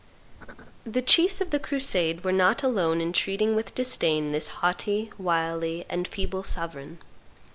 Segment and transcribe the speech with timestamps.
[0.83, 5.85] The chiefs of the crusade were not alone in treating with disdain this haughty, wily,
[5.91, 6.97] and feeble sovereign.